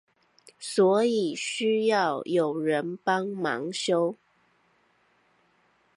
[0.57, 4.17] 所以需要有人幫忙修